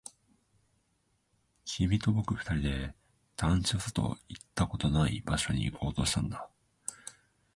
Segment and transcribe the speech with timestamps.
[1.63, 2.95] 君と僕二人で
[3.35, 4.17] 団地の外、行っ
[4.55, 6.49] たことのない場所に行こうとしたんだ